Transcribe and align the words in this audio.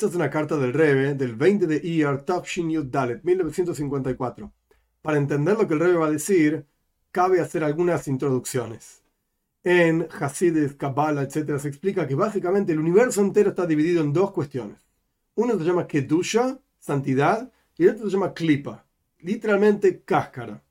Esta 0.00 0.08
es 0.08 0.16
una 0.16 0.30
carta 0.30 0.56
del 0.56 0.72
Rebe 0.72 1.12
del 1.12 1.36
20 1.36 1.66
de 1.66 1.76
Iyar 1.76 2.24
Tafshin 2.24 2.70
Yud 2.70 2.86
Dalet, 2.86 3.22
1954. 3.22 4.50
Para 5.02 5.18
entender 5.18 5.58
lo 5.58 5.68
que 5.68 5.74
el 5.74 5.80
Rebe 5.80 5.98
va 5.98 6.06
a 6.06 6.10
decir, 6.10 6.64
cabe 7.10 7.38
hacer 7.38 7.62
algunas 7.62 8.08
introducciones. 8.08 9.02
En 9.62 10.08
Hasidis, 10.10 10.72
Kabbalah, 10.72 11.24
etc., 11.24 11.58
se 11.58 11.68
explica 11.68 12.08
que 12.08 12.14
básicamente 12.14 12.72
el 12.72 12.78
universo 12.78 13.20
entero 13.20 13.50
está 13.50 13.66
dividido 13.66 14.02
en 14.02 14.14
dos 14.14 14.32
cuestiones. 14.32 14.78
Uno 15.34 15.58
se 15.58 15.64
llama 15.64 15.86
Kedusha, 15.86 16.58
santidad, 16.78 17.52
y 17.76 17.84
el 17.84 17.90
otro 17.90 18.06
se 18.06 18.12
llama 18.12 18.32
Klipa, 18.32 18.86
literalmente 19.18 20.00
cáscara. 20.00 20.62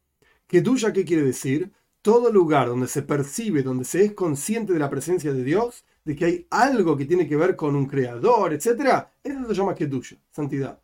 Kedusha, 0.47 0.91
¿qué 0.91 1.05
quiere 1.05 1.21
decir? 1.21 1.71
Todo 2.01 2.31
lugar 2.31 2.67
donde 2.67 2.87
se 2.87 3.03
percibe, 3.03 3.61
donde 3.61 3.85
se 3.85 4.05
es 4.05 4.13
consciente 4.13 4.73
de 4.73 4.79
la 4.79 4.89
presencia 4.89 5.31
de 5.31 5.43
Dios, 5.43 5.85
de 6.03 6.15
que 6.15 6.25
hay 6.25 6.47
algo 6.49 6.97
que 6.97 7.05
tiene 7.05 7.27
que 7.27 7.35
ver 7.35 7.55
con 7.55 7.75
un 7.75 7.85
creador, 7.85 8.53
etc., 8.53 9.05
eso 9.23 9.47
se 9.47 9.53
llama 9.53 9.75
Kedusha, 9.75 10.17
santidad. 10.31 10.79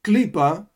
Klipa 0.00 0.70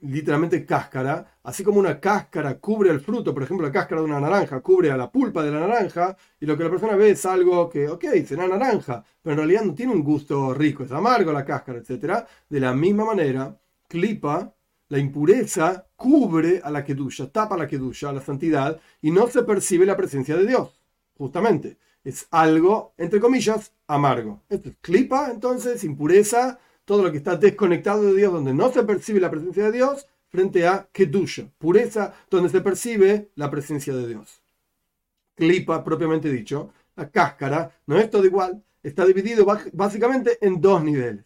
literalmente 0.00 0.64
cáscara, 0.64 1.38
así 1.42 1.62
como 1.62 1.78
una 1.78 2.00
cáscara 2.00 2.58
cubre 2.58 2.90
el 2.90 3.00
fruto, 3.00 3.32
por 3.32 3.42
ejemplo, 3.42 3.66
la 3.66 3.72
cáscara 3.72 4.00
de 4.00 4.06
una 4.06 4.20
naranja 4.20 4.60
cubre 4.60 4.90
a 4.90 4.96
la 4.96 5.10
pulpa 5.10 5.42
de 5.42 5.50
la 5.50 5.60
naranja, 5.60 6.16
y 6.40 6.46
lo 6.46 6.56
que 6.56 6.64
la 6.64 6.70
persona 6.70 6.96
ve 6.96 7.10
es 7.10 7.24
algo 7.26 7.68
que, 7.68 7.88
ok, 7.88 8.04
será 8.26 8.48
naranja, 8.48 9.04
pero 9.22 9.32
en 9.34 9.38
realidad 9.38 9.62
no 9.62 9.74
tiene 9.74 9.92
un 9.92 10.02
gusto 10.02 10.54
rico, 10.54 10.84
es 10.84 10.92
amargo 10.92 11.32
la 11.32 11.44
cáscara, 11.44 11.78
etc. 11.78 12.24
De 12.48 12.60
la 12.60 12.74
misma 12.74 13.04
manera, 13.04 13.56
clipa, 13.88 14.52
la 14.88 14.98
impureza, 14.98 15.86
cubre 15.94 16.60
a 16.64 16.70
la 16.70 16.84
kedusha, 16.84 17.30
tapa 17.30 17.54
a 17.54 17.58
la 17.58 17.68
kedusha, 17.68 18.08
a 18.08 18.12
la 18.12 18.20
santidad, 18.20 18.80
y 19.02 19.10
no 19.10 19.28
se 19.28 19.44
percibe 19.44 19.86
la 19.86 19.96
presencia 19.96 20.36
de 20.36 20.46
Dios, 20.46 20.80
justamente. 21.16 21.78
Es 22.04 22.26
algo, 22.30 22.94
entre 22.96 23.20
comillas, 23.20 23.72
amargo. 23.86 24.40
Esto 24.48 24.70
es 24.70 24.76
clipa, 24.80 25.30
entonces, 25.30 25.84
impureza, 25.84 26.58
todo 26.84 27.02
lo 27.02 27.10
que 27.10 27.18
está 27.18 27.36
desconectado 27.36 28.02
de 28.02 28.14
Dios, 28.14 28.32
donde 28.32 28.54
no 28.54 28.72
se 28.72 28.82
percibe 28.84 29.20
la 29.20 29.30
presencia 29.30 29.64
de 29.64 29.72
Dios, 29.72 30.06
frente 30.28 30.66
a 30.66 30.88
Kedusha, 30.92 31.50
pureza, 31.58 32.14
donde 32.30 32.48
se 32.48 32.60
percibe 32.60 33.30
la 33.34 33.50
presencia 33.50 33.94
de 33.94 34.08
Dios. 34.08 34.40
Clipa, 35.34 35.84
propiamente 35.84 36.30
dicho, 36.30 36.72
la 36.96 37.10
cáscara, 37.10 37.70
no 37.86 37.98
es 37.98 38.10
todo 38.10 38.24
igual, 38.24 38.62
está 38.82 39.04
dividido 39.04 39.46
básicamente 39.72 40.38
en 40.40 40.60
dos 40.60 40.82
niveles. 40.82 41.24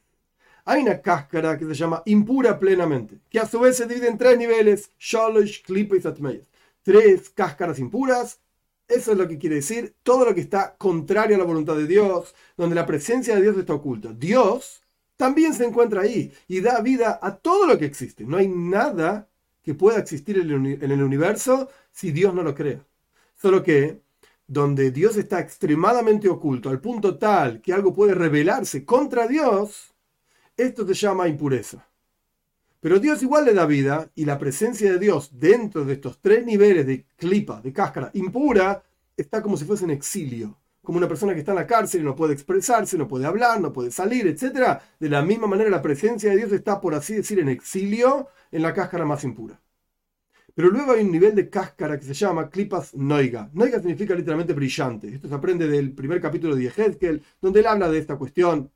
Hay 0.64 0.82
una 0.82 1.00
cáscara 1.00 1.58
que 1.58 1.66
se 1.66 1.74
llama 1.74 2.02
impura 2.06 2.58
plenamente, 2.58 3.18
que 3.28 3.38
a 3.38 3.46
su 3.46 3.60
vez 3.60 3.76
se 3.76 3.86
divide 3.86 4.08
en 4.08 4.16
tres 4.18 4.38
niveles, 4.38 4.90
Shalosh, 4.98 5.62
Klipa 5.62 5.96
y 5.96 6.00
Satmeyas. 6.00 6.46
Tres 6.82 7.28
cáscaras 7.30 7.78
impuras, 7.78 8.40
eso 8.88 9.12
es 9.12 9.18
lo 9.18 9.26
que 9.28 9.38
quiere 9.38 9.56
decir 9.56 9.94
todo 10.02 10.24
lo 10.24 10.34
que 10.34 10.40
está 10.40 10.76
contrario 10.76 11.36
a 11.36 11.38
la 11.38 11.44
voluntad 11.44 11.76
de 11.76 11.86
Dios, 11.86 12.34
donde 12.56 12.74
la 12.74 12.86
presencia 12.86 13.34
de 13.34 13.42
Dios 13.42 13.56
está 13.56 13.74
oculta. 13.74 14.12
Dios 14.12 14.82
también 15.16 15.54
se 15.54 15.64
encuentra 15.64 16.02
ahí 16.02 16.32
y 16.48 16.60
da 16.60 16.80
vida 16.80 17.18
a 17.22 17.36
todo 17.36 17.66
lo 17.66 17.78
que 17.78 17.86
existe. 17.86 18.24
No 18.24 18.36
hay 18.36 18.48
nada 18.48 19.28
que 19.62 19.74
pueda 19.74 19.98
existir 19.98 20.38
en 20.38 20.92
el 20.92 21.02
universo 21.02 21.68
si 21.90 22.12
Dios 22.12 22.34
no 22.34 22.42
lo 22.42 22.54
crea. 22.54 22.84
Solo 23.34 23.62
que 23.62 24.02
donde 24.46 24.90
Dios 24.90 25.16
está 25.16 25.40
extremadamente 25.40 26.28
oculto, 26.28 26.68
al 26.68 26.80
punto 26.80 27.16
tal 27.16 27.62
que 27.62 27.72
algo 27.72 27.94
puede 27.94 28.14
rebelarse 28.14 28.84
contra 28.84 29.26
Dios, 29.26 29.94
esto 30.56 30.86
se 30.86 30.94
llama 30.94 31.28
impureza. 31.28 31.88
Pero 32.84 33.00
Dios 33.00 33.22
igual 33.22 33.46
le 33.46 33.54
da 33.54 33.64
vida 33.64 34.10
y 34.14 34.26
la 34.26 34.38
presencia 34.38 34.92
de 34.92 34.98
Dios 34.98 35.30
dentro 35.32 35.86
de 35.86 35.94
estos 35.94 36.20
tres 36.20 36.44
niveles 36.44 36.86
de 36.86 37.06
clipa, 37.16 37.62
de 37.62 37.72
cáscara 37.72 38.10
impura, 38.12 38.82
está 39.16 39.40
como 39.40 39.56
si 39.56 39.64
fuese 39.64 39.84
en 39.84 39.90
exilio 39.90 40.58
como 40.82 40.98
una 40.98 41.08
persona 41.08 41.32
que 41.32 41.38
está 41.38 41.52
en 41.52 41.60
la 41.60 41.66
cárcel 41.66 42.02
y 42.02 42.04
no 42.04 42.14
puede 42.14 42.34
expresarse, 42.34 42.98
no 42.98 43.08
puede 43.08 43.24
hablar, 43.24 43.58
no 43.58 43.72
puede 43.72 43.90
salir, 43.90 44.26
etc. 44.26 44.80
De 45.00 45.08
la 45.08 45.22
misma 45.22 45.46
manera, 45.46 45.70
la 45.70 45.80
presencia 45.80 46.28
de 46.28 46.36
Dios 46.36 46.52
está, 46.52 46.78
por 46.78 46.94
así 46.94 47.14
decir, 47.14 47.38
en 47.38 47.48
exilio 47.48 48.28
en 48.52 48.60
la 48.60 48.74
cáscara 48.74 49.06
más 49.06 49.24
impura. 49.24 49.58
Pero 50.54 50.68
luego 50.68 50.92
hay 50.92 51.06
un 51.06 51.10
nivel 51.10 51.34
de 51.34 51.48
cáscara 51.48 51.98
que 51.98 52.04
se 52.04 52.12
llama 52.12 52.50
clipas 52.50 52.94
noiga. 52.94 53.48
Noiga 53.54 53.78
significa 53.78 54.14
literalmente 54.14 54.52
brillante. 54.52 55.08
Esto 55.08 55.26
se 55.26 55.34
aprende 55.34 55.68
del 55.68 55.92
primer 55.92 56.20
capítulo 56.20 56.54
de 56.54 56.66
Ezequiel, 56.66 57.22
donde 57.40 57.60
él 57.60 57.66
habla 57.66 57.88
de 57.88 57.96
esta 57.96 58.16
cuestión 58.16 58.70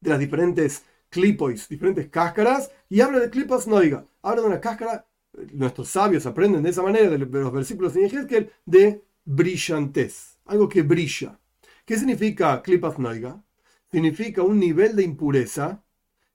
de 0.00 0.10
las 0.10 0.18
diferentes 0.18 0.82
clipois, 1.10 1.68
diferentes 1.68 2.08
cáscaras, 2.08 2.70
y 2.88 3.00
habla 3.00 3.20
de 3.20 3.30
clipas 3.30 3.66
noiga. 3.66 4.06
Habla 4.22 4.42
de 4.42 4.48
una 4.48 4.60
cáscara, 4.60 5.06
nuestros 5.52 5.88
sabios 5.88 6.26
aprenden 6.26 6.62
de 6.62 6.70
esa 6.70 6.82
manera, 6.82 7.10
de 7.10 7.18
los 7.18 7.52
versículos 7.52 7.94
de 7.94 8.06
Ezequiel, 8.06 8.50
de 8.64 9.02
brillantez 9.24 10.38
algo 10.48 10.68
que 10.68 10.82
brilla. 10.82 11.38
¿Qué 11.84 11.96
significa 11.96 12.60
klipas 12.62 12.98
noiga? 12.98 13.42
Significa 13.90 14.42
un 14.42 14.58
nivel 14.58 14.96
de 14.96 15.04
impureza 15.04 15.82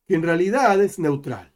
que 0.08 0.16
en 0.16 0.24
realidad 0.24 0.82
es 0.82 0.98
neutral. 1.00 1.52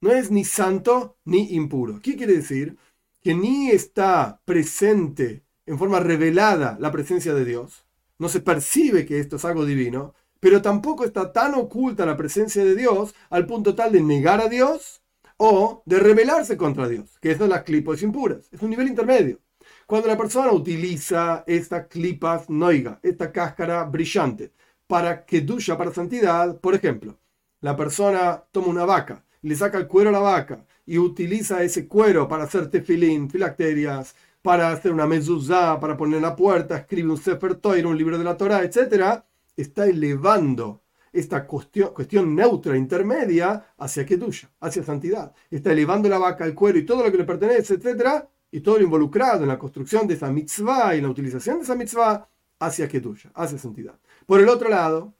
No 0.00 0.12
es 0.12 0.30
ni 0.30 0.44
santo 0.44 1.16
ni 1.24 1.54
impuro. 1.54 2.00
¿Qué 2.00 2.16
quiere 2.16 2.34
decir? 2.34 2.76
Que 3.20 3.34
ni 3.34 3.70
está 3.70 4.40
presente 4.44 5.42
en 5.66 5.78
forma 5.78 6.00
revelada 6.00 6.76
la 6.80 6.90
presencia 6.90 7.34
de 7.34 7.44
Dios, 7.44 7.86
no 8.18 8.28
se 8.28 8.40
percibe 8.40 9.06
que 9.06 9.20
esto 9.20 9.36
es 9.36 9.44
algo 9.44 9.64
divino, 9.64 10.14
pero 10.42 10.60
tampoco 10.60 11.04
está 11.04 11.32
tan 11.32 11.54
oculta 11.54 12.04
la 12.04 12.16
presencia 12.16 12.64
de 12.64 12.74
Dios 12.74 13.14
al 13.30 13.46
punto 13.46 13.76
tal 13.76 13.92
de 13.92 14.00
negar 14.00 14.40
a 14.40 14.48
Dios 14.48 15.00
o 15.36 15.84
de 15.86 16.00
rebelarse 16.00 16.56
contra 16.56 16.88
Dios, 16.88 17.16
que 17.20 17.30
eso 17.30 17.44
es 17.44 17.48
las 17.48 17.62
clipos 17.62 18.02
impuras. 18.02 18.48
Es 18.50 18.60
un 18.60 18.70
nivel 18.70 18.88
intermedio. 18.88 19.38
Cuando 19.86 20.08
la 20.08 20.18
persona 20.18 20.50
utiliza 20.50 21.44
esta 21.46 21.86
clipas 21.86 22.50
noiga, 22.50 22.98
esta 23.04 23.30
cáscara 23.30 23.84
brillante, 23.84 24.50
para 24.88 25.24
que 25.24 25.42
duya 25.42 25.78
para 25.78 25.94
santidad, 25.94 26.58
por 26.58 26.74
ejemplo, 26.74 27.20
la 27.60 27.76
persona 27.76 28.42
toma 28.50 28.66
una 28.66 28.84
vaca, 28.84 29.24
le 29.42 29.54
saca 29.54 29.78
el 29.78 29.86
cuero 29.86 30.08
a 30.08 30.12
la 30.12 30.18
vaca 30.18 30.66
y 30.84 30.98
utiliza 30.98 31.62
ese 31.62 31.86
cuero 31.86 32.26
para 32.26 32.44
hacer 32.44 32.68
tefilín, 32.68 33.30
filacterias, 33.30 34.16
para 34.42 34.72
hacer 34.72 34.90
una 34.90 35.06
mezuzá, 35.06 35.78
para 35.78 35.96
poner 35.96 36.16
en 36.16 36.22
la 36.22 36.34
puerta, 36.34 36.78
escribe 36.78 37.12
un 37.12 37.16
Sefer 37.16 37.54
Toir, 37.54 37.86
un 37.86 37.96
libro 37.96 38.18
de 38.18 38.24
la 38.24 38.36
Torah, 38.36 38.64
etc., 38.64 39.22
está 39.56 39.86
elevando 39.86 40.82
esta 41.12 41.46
cuestión, 41.46 41.92
cuestión 41.92 42.34
neutra, 42.34 42.76
intermedia, 42.76 43.74
hacia 43.78 44.06
Kedusha, 44.06 44.50
hacia 44.60 44.82
santidad. 44.82 45.34
Está 45.50 45.72
elevando 45.72 46.08
la 46.08 46.18
vaca, 46.18 46.44
el 46.46 46.54
cuero 46.54 46.78
y 46.78 46.86
todo 46.86 47.04
lo 47.04 47.12
que 47.12 47.18
le 47.18 47.24
pertenece, 47.24 47.74
etc., 47.74 48.24
y 48.50 48.60
todo 48.60 48.76
lo 48.76 48.84
involucrado 48.84 49.42
en 49.42 49.48
la 49.48 49.58
construcción 49.58 50.06
de 50.06 50.14
esa 50.14 50.30
mitzvah 50.30 50.94
y 50.94 51.00
la 51.00 51.08
utilización 51.08 51.58
de 51.58 51.64
esa 51.64 51.74
mitzvah 51.74 52.28
hacia 52.58 52.86
Kedusha, 52.86 53.30
hacia 53.34 53.58
santidad. 53.58 53.98
Por 54.26 54.40
el 54.40 54.48
otro 54.48 54.68
lado, 54.68 55.14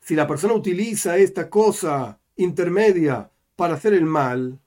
si 0.00 0.16
la 0.16 0.26
persona 0.26 0.54
utiliza 0.54 1.16
esta 1.16 1.48
cosa 1.48 2.18
intermedia 2.36 3.30
para 3.54 3.74
hacer 3.74 3.94
el 3.94 4.04
mal, 4.04 4.58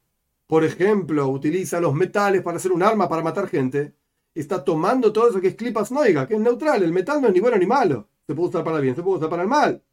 por 0.48 0.64
ejemplo, 0.64 1.28
utiliza 1.28 1.80
los 1.82 1.94
metales 1.94 2.42
para 2.42 2.58
hacer 2.58 2.72
un 2.72 2.84
arma 2.84 3.10
para 3.10 3.24
matar 3.24 3.48
gente, 3.50 3.94
está 4.34 4.64
tomando 4.64 5.12
todo 5.12 5.30
eso 5.30 5.42
que 5.42 5.50
es 5.50 5.56
clipas 5.56 5.92
noiga, 5.92 6.28
que 6.28 6.36
es 6.36 6.40
neutral. 6.40 6.84
El 6.84 6.94
metal 6.94 7.22
no 7.22 7.28
es 7.28 7.34
ni 7.34 7.40
bueno 7.40 7.58
ni 7.58 7.66
malo. 7.66 8.08
Se 8.28 8.34
puede 8.34 8.50
usar 8.50 8.64
para 8.64 8.78
el 8.78 8.84
bien, 8.84 8.96
se 8.96 9.04
puede 9.04 9.18
usar 9.18 9.30
para 9.30 9.44
el 9.44 9.50
mal. 9.50 9.84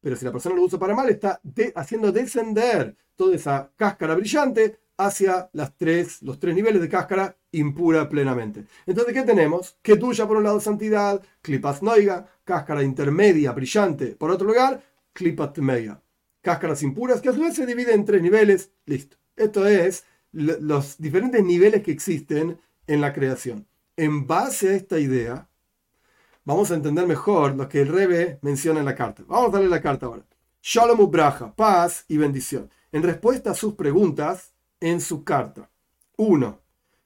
Pero 0.00 0.16
si 0.16 0.24
la 0.24 0.32
persona 0.32 0.54
lo 0.54 0.62
usa 0.62 0.78
para 0.78 0.94
mal, 0.94 1.10
está 1.10 1.40
haciendo 1.74 2.10
descender 2.10 2.96
toda 3.16 3.36
esa 3.36 3.70
cáscara 3.76 4.14
brillante 4.14 4.78
hacia 4.96 5.50
las 5.52 5.76
tres, 5.76 6.22
los 6.22 6.38
tres 6.38 6.54
niveles 6.54 6.80
de 6.80 6.88
cáscara 6.88 7.36
impura 7.52 8.08
plenamente. 8.08 8.64
Entonces, 8.86 9.12
¿qué 9.14 9.22
tenemos? 9.22 9.76
Que 9.82 9.96
tuya 9.96 10.26
por 10.26 10.36
un 10.36 10.44
lado 10.44 10.60
santidad, 10.60 11.22
clipas 11.42 11.82
noiga, 11.82 12.26
cáscara 12.44 12.82
intermedia, 12.82 13.52
brillante. 13.52 14.08
Por 14.08 14.30
otro 14.30 14.46
lugar, 14.46 14.82
clipas 15.12 15.56
mega, 15.58 16.02
cáscaras 16.40 16.82
impuras 16.82 17.20
que 17.20 17.28
a 17.28 17.32
su 17.32 17.40
vez 17.40 17.54
se 17.54 17.66
dividen 17.66 18.00
en 18.00 18.04
tres 18.04 18.22
niveles. 18.22 18.72
Listo. 18.86 19.16
Esto 19.36 19.66
es 19.66 20.04
los 20.32 20.98
diferentes 20.98 21.42
niveles 21.42 21.82
que 21.82 21.92
existen 21.92 22.58
en 22.86 23.00
la 23.00 23.12
creación. 23.12 23.66
En 23.96 24.26
base 24.26 24.70
a 24.70 24.74
esta 24.76 24.98
idea, 24.98 25.48
vamos 26.50 26.72
a 26.72 26.74
entender 26.74 27.06
mejor 27.06 27.54
lo 27.54 27.68
que 27.68 27.80
el 27.80 27.86
Rebe 27.86 28.40
menciona 28.42 28.80
en 28.80 28.86
la 28.86 28.96
carta. 28.96 29.22
Vamos 29.28 29.50
a 29.50 29.52
darle 29.52 29.68
la 29.68 29.80
carta 29.80 30.06
ahora. 30.06 30.24
Shalom 30.60 30.98
Ubraja, 30.98 31.54
paz 31.54 32.04
y 32.08 32.16
bendición. 32.16 32.68
En 32.90 33.04
respuesta 33.04 33.52
a 33.52 33.54
sus 33.54 33.74
preguntas, 33.74 34.52
en 34.80 35.00
su 35.00 35.22
carta. 35.22 35.70
1. 36.16 36.60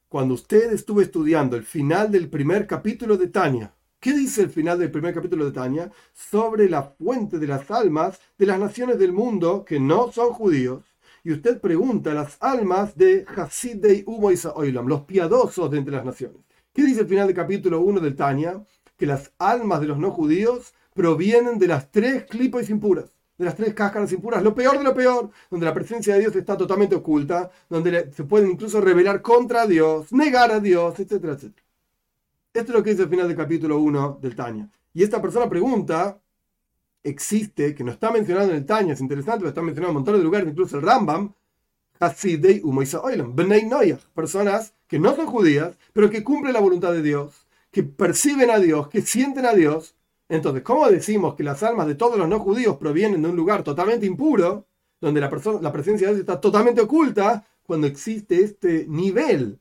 Cuando 0.08 0.32
usted 0.32 0.73
estuvo 0.73 1.02
estudiando 1.02 1.56
el 1.56 1.64
final 1.64 2.11
del 2.11 2.31
primer 2.31 2.67
capítulo 2.67 3.19
de 3.19 3.26
Tania, 3.26 3.75
¿qué 4.00 4.14
dice 4.14 4.41
el 4.41 4.49
final 4.49 4.79
del 4.79 4.91
primer 4.91 5.12
capítulo 5.12 5.44
de 5.44 5.52
Tania? 5.52 5.93
Sobre 6.14 6.70
la 6.70 6.82
fuente 6.82 7.38
de 7.38 7.47
las 7.47 7.70
almas 7.70 8.19
de 8.38 8.47
las 8.47 8.58
naciones 8.58 8.99
del 8.99 9.12
mundo 9.12 9.62
que 9.62 9.79
no 9.79 10.11
son 10.11 10.32
judíos. 10.32 10.85
Y 11.23 11.32
usted 11.32 11.61
pregunta 11.61 12.14
las 12.14 12.38
almas 12.40 12.97
de 12.97 13.26
Hasidei 13.29 14.05
Umo 14.06 14.31
Oilam, 14.55 14.88
los 14.88 15.02
piadosos 15.02 15.70
de 15.70 15.79
entre 15.79 15.97
las 15.97 16.05
naciones. 16.06 16.38
¿Qué 16.73 16.82
dice 16.82 17.02
el 17.02 17.06
final 17.06 17.26
del 17.26 17.37
capítulo 17.37 17.82
1 17.82 18.00
del 18.00 18.17
Tania? 18.17 18.61
Que 19.05 19.09
las 19.09 19.33
almas 19.39 19.83
de 19.83 19.87
los 19.87 19.99
no 19.99 20.12
judíos 20.12 20.73
provienen 20.95 21.59
de 21.59 21.67
las 21.67 21.91
tres 21.91 22.25
clipos 22.25 22.71
impuras 22.71 23.11
de 23.37 23.45
las 23.45 23.55
tres 23.55 23.75
cáscaras 23.75 24.11
impuras, 24.12 24.43
lo 24.43 24.55
peor 24.55 24.79
de 24.79 24.85
lo 24.85 24.95
peor, 24.95 25.29
donde 25.51 25.67
la 25.67 25.75
presencia 25.75 26.15
de 26.15 26.21
Dios 26.21 26.35
está 26.37 26.56
totalmente 26.56 26.95
oculta, 26.95 27.51
donde 27.69 28.11
se 28.12 28.25
pueden 28.25 28.53
incluso 28.53 28.81
rebelar 28.81 29.21
contra 29.21 29.67
Dios, 29.67 30.11
negar 30.11 30.53
a 30.53 30.61
Dios, 30.61 30.99
etcétera, 30.99 31.35
etcétera. 31.35 31.67
Esto 32.55 32.73
es 32.73 32.79
lo 32.79 32.83
que 32.83 32.91
dice 32.91 33.03
el 33.03 33.11
final 33.11 33.29
del 33.29 33.37
capítulo 33.37 33.79
1 33.81 34.21
del 34.23 34.35
Tania. 34.35 34.71
Y 34.95 35.03
esta 35.03 35.21
persona 35.21 35.50
pregunta, 35.50 36.19
existe, 37.03 37.75
que 37.75 37.85
no 37.85 37.93
está 37.93 38.11
mencionado 38.11 38.49
en 38.49 38.57
el 38.57 38.65
Taña, 38.65 38.95
es 38.95 39.00
interesante, 39.03 39.41
pero 39.41 39.50
está 39.50 39.61
mencionado 39.61 39.91
en 39.91 39.97
un 39.97 40.03
montón 40.03 40.17
de 40.17 40.25
lugares, 40.25 40.49
incluso 40.49 40.79
el 40.79 40.83
Rambam, 40.83 41.35
Hasidei 42.00 42.62
Oilam, 42.65 43.37
Bnei 43.37 43.67
Noyach, 43.67 44.00
personas 44.15 44.73
que 44.87 44.99
no 44.99 45.15
son 45.15 45.27
judías, 45.27 45.77
pero 45.93 46.09
que 46.09 46.25
cumplen 46.25 46.55
la 46.55 46.61
voluntad 46.61 46.93
de 46.93 47.03
Dios, 47.03 47.44
que 47.75 47.82
perciben 47.82 48.50
a 48.50 48.59
Dios, 48.61 48.88
que 48.88 49.03
sienten 49.03 49.44
a 49.44 49.53
Dios. 49.53 49.97
Entonces, 50.29 50.62
¿cómo 50.62 50.88
decimos 50.88 51.35
que 51.35 51.43
las 51.43 51.62
almas 51.65 51.88
de 51.88 51.97
todos 51.97 52.17
los 52.17 52.29
no 52.29 52.38
judíos 52.38 52.76
provienen 52.76 53.21
de 53.21 53.29
un 53.29 53.37
lugar 53.37 53.65
totalmente 53.65 54.06
impuro, 54.06 54.67
donde 55.00 55.21
la, 55.21 55.29
presencia 55.29 56.06
de 56.06 56.15
Dios 56.15 56.21
está 56.21 56.41
totalmente 56.41 56.81
oculta, 56.81 57.44
cuando 57.65 57.88
existe 57.88 58.43
este 58.43 58.87
nivel 58.88 59.59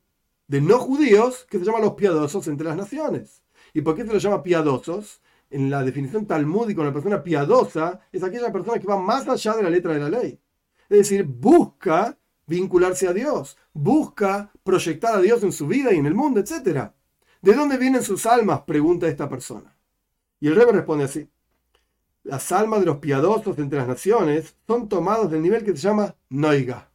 de 0.48 0.62
no 0.62 0.78
judíos 0.78 1.48
que 1.50 1.58
se 1.58 1.66
llama 1.66 1.80
los 1.80 1.94
piadosos 1.94 2.48
entre 2.48 2.68
las 2.68 2.78
naciones? 2.78 3.42
¿Y 3.74 3.82
por 3.82 3.96
qué 3.96 4.06
se 4.06 4.14
los 4.14 4.22
llama 4.22 4.44
piadosos? 4.44 5.20
En 5.50 5.70
la 5.70 5.84
definición 5.84 6.28
talmúdica, 6.28 6.82
una 6.82 6.94
persona 6.94 7.24
piadosa 7.24 8.00
es 8.12 8.24
aquella 8.24 8.52
persona 8.52 8.80
que 8.80 8.88
va 8.88 8.98
más 8.98 9.28
allá 9.28 9.56
de 9.56 9.64
la 9.64 9.70
letra 9.70 9.94
de 9.94 10.00
la 10.00 10.10
ley. 10.10 10.40
Es 10.88 10.98
decir, 11.00 11.24
busca 11.24 12.18
vincularse 12.46 13.08
a 13.08 13.14
Dios, 13.14 13.58
busca 13.74 14.52
proyectar 14.64 15.16
a 15.16 15.22
Dios 15.22 15.42
en 15.44 15.52
su 15.52 15.68
vida 15.68 15.92
y 15.94 15.98
en 15.98 16.06
el 16.06 16.14
mundo, 16.14 16.40
etc. 16.40 16.92
¿De 17.44 17.54
dónde 17.54 17.78
vienen 17.78 18.04
sus 18.04 18.26
almas? 18.26 18.62
pregunta 18.62 19.06
esta 19.06 19.28
persona. 19.28 19.76
Y 20.40 20.48
el 20.48 20.56
rey 20.56 20.66
responde 20.72 21.04
así. 21.04 21.28
Las 22.24 22.54
almas 22.54 22.80
de 22.80 22.86
los 22.86 23.00
piadosos 23.00 23.60
entre 23.60 23.80
las 23.80 23.88
naciones 23.90 24.56
son 24.66 24.88
tomados 24.88 25.30
del 25.30 25.42
nivel 25.42 25.62
que 25.66 25.72
se 25.72 25.80
llama 25.90 26.16
noiga, 26.30 26.90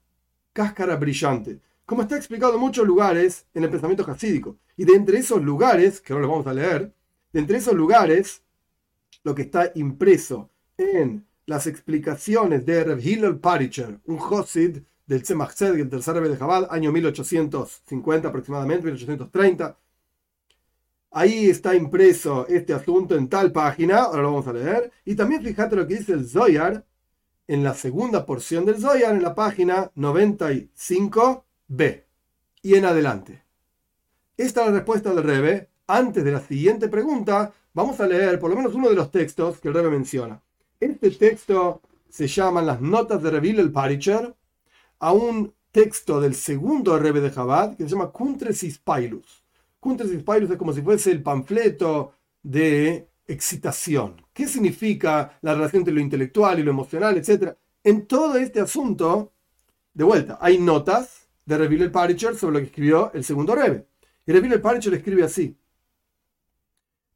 cáscara 0.55 0.97
brillante, 0.97 1.61
como 1.85 2.01
está 2.01 2.17
explicado 2.17 2.55
en 2.55 2.61
muchos 2.61 2.87
lugares 2.87 3.45
en 3.53 3.65
el 3.65 3.69
pensamiento 3.69 4.05
jasídico. 4.05 4.57
Y 4.75 4.87
de 4.87 4.95
entre 4.95 5.19
esos 5.19 5.43
lugares, 5.43 6.01
que 6.01 6.15
ahora 6.15 6.25
lo 6.25 6.33
vamos 6.33 6.47
a 6.47 6.55
leer, 6.55 6.95
de 7.31 7.41
entre 7.41 7.59
esos 7.59 7.75
lugares, 7.75 8.43
lo 9.25 9.35
que 9.35 9.43
está 9.43 9.71
impreso 9.75 10.49
en 10.79 11.27
las 11.45 11.67
explicaciones 11.67 12.65
de 12.65 12.85
Reb 12.85 13.01
Hillel 13.01 13.39
Paricher, 13.39 14.01
un 14.07 14.17
Josid 14.17 14.79
del 15.07 15.23
Tzemach 15.23 15.61
el 15.61 15.91
tercer 15.91 16.27
de 16.27 16.37
Jabal, 16.39 16.69
año 16.71 16.91
1850 16.91 18.29
aproximadamente, 18.29 18.85
1830. 18.85 19.77
Ahí 21.11 21.49
está 21.49 21.75
impreso 21.75 22.47
este 22.49 22.75
asunto 22.75 23.17
en 23.17 23.29
tal 23.29 23.51
página, 23.51 24.03
ahora 24.03 24.23
lo 24.23 24.33
vamos 24.33 24.47
a 24.47 24.53
leer. 24.53 24.93
Y 25.05 25.15
también 25.15 25.43
fíjate 25.43 25.77
lo 25.77 25.87
que 25.87 25.97
dice 25.97 26.13
el 26.13 26.29
Zoyar 26.29 26.85
en 27.47 27.65
la 27.65 27.75
segunda 27.75 28.27
porción 28.27 28.67
del 28.67 28.81
Zoyar, 28.81 29.15
en 29.15 29.23
la 29.23 29.35
página 29.35 29.91
95b 29.97 32.05
y 32.63 32.75
en 32.75 32.85
adelante. 32.85 33.43
Esta 34.37 34.63
es 34.63 34.67
la 34.69 34.75
respuesta 34.75 35.15
del 35.15 35.25
Rebe. 35.25 35.71
Antes 35.87 36.23
de 36.23 36.33
la 36.33 36.41
siguiente 36.41 36.89
pregunta, 36.89 37.53
vamos 37.73 37.99
a 38.01 38.07
leer 38.07 38.39
por 38.39 38.51
lo 38.51 38.57
menos 38.57 38.75
uno 38.75 38.91
de 38.91 38.95
los 38.95 39.11
textos 39.11 39.59
que 39.59 39.69
el 39.69 39.75
Rebe 39.75 39.91
menciona. 39.91 40.43
Este 40.79 41.11
texto 41.11 41.81
se 42.09 42.27
llama 42.27 42.63
Las 42.63 42.81
Notas 42.81 43.23
de 43.23 43.31
Revil 43.31 43.59
el 43.59 43.73
Paricher, 43.73 44.35
a 45.01 45.13
un 45.13 45.55
texto 45.71 46.21
del 46.21 46.35
segundo 46.35 46.99
Rebbe 46.99 47.21
de 47.21 47.33
Chabad 47.33 47.77
que 47.77 47.85
se 47.85 47.91
llama 47.91 48.11
Kuntresis 48.11 48.79
Pailus. 48.79 49.38
Kuntresis 49.81 50.23
Pailus 50.23 50.51
es 50.51 50.57
como 50.57 50.73
si 50.73 50.83
fuese 50.83 51.11
el 51.11 51.23
panfleto 51.23 52.15
de 52.43 53.09
excitación. 53.27 54.25
¿Qué 54.33 54.49
significa 54.49 55.39
la 55.43 55.55
relación 55.55 55.81
entre 55.81 55.95
lo 55.95 56.01
intelectual 56.01 56.59
y 56.59 56.63
lo 56.63 56.71
emocional, 56.71 57.17
etcétera? 57.17 57.57
En 57.85 58.07
todo 58.07 58.37
este 58.37 58.61
asunto, 58.61 59.33
de 59.95 60.05
vuelta, 60.05 60.39
hay 60.41 60.59
notas 60.59 61.29
de 61.45 61.57
el 61.57 61.91
Paricher 61.91 62.37
sobre 62.37 62.55
lo 62.55 62.59
que 62.61 62.67
escribió 62.67 63.11
el 63.15 63.25
segundo 63.25 63.55
Rebbe. 63.55 63.87
Y 64.27 64.33
el 64.33 64.61
Paricher 64.61 64.93
escribe 64.93 65.25
así: 65.25 65.57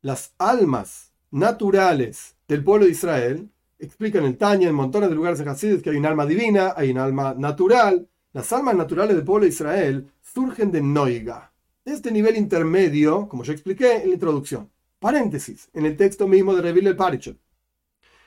Las 0.01 0.33
almas 0.39 1.13
naturales 1.31 2.37
del 2.49 2.65
pueblo 2.65 2.87
de 2.87 2.93
Israel 2.93 3.51
explican 3.79 4.25
en 4.25 4.39
Tanya, 4.39 4.69
en 4.69 4.75
montones 4.75 5.11
de 5.11 5.17
lugares 5.17 5.41
en 5.41 5.49
Hasidus, 5.49 5.83
que 5.83 5.91
hay 5.91 5.97
un 5.97 6.07
alma 6.07 6.25
divina, 6.25 6.73
hay 6.77 6.93
un 6.93 6.99
alma 6.99 7.35
natural. 7.37 8.09
Las 8.33 8.51
almas 8.53 8.75
naturales 8.75 9.17
del 9.17 9.25
pueblo 9.25 9.45
de 9.45 9.51
Israel 9.51 10.11
surgen 10.23 10.73
de 10.73 10.81
Noiga, 10.81 11.52
de 11.85 11.93
este 11.93 12.13
nivel 12.13 12.37
intermedio, 12.37 13.29
como 13.29 13.45
yo 13.45 13.53
expliqué 13.53 14.03
en 14.03 14.09
la 14.09 14.15
introducción. 14.15 14.71
Paréntesis, 14.99 15.69
en 15.73 15.87
el 15.87 15.97
texto 15.97 16.29
mismo 16.29 16.55
de 16.55 16.63
Revil 16.63 16.87
el 16.87 16.97
Parichet. 16.97 17.37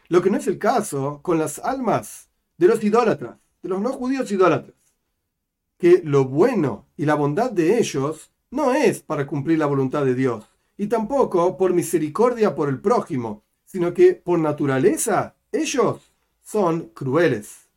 Lo 0.09 0.21
que 0.21 0.29
no 0.29 0.37
es 0.37 0.47
el 0.47 0.59
caso 0.59 1.21
con 1.21 1.39
las 1.39 1.59
almas 1.59 2.29
de 2.57 2.67
los 2.67 2.83
idólatras, 2.83 3.37
de 3.63 3.69
los 3.69 3.81
no 3.81 3.93
judíos 3.93 4.31
idólatras, 4.31 4.75
que 5.77 6.01
lo 6.03 6.25
bueno 6.25 6.87
y 6.97 7.05
la 7.05 7.15
bondad 7.15 7.51
de 7.51 7.77
ellos 7.79 8.31
no 8.51 8.73
es 8.73 9.01
para 9.01 9.25
cumplir 9.25 9.59
la 9.59 9.65
voluntad 9.65 10.05
de 10.05 10.15
Dios, 10.15 10.45
y 10.77 10.87
tampoco 10.87 11.57
por 11.57 11.73
misericordia 11.73 12.53
por 12.55 12.69
el 12.69 12.81
prójimo, 12.81 13.43
sino 13.63 13.93
que 13.93 14.13
por 14.13 14.37
naturaleza 14.39 15.35
ellos 15.51 16.11
son 16.41 16.89
crueles 16.89 17.69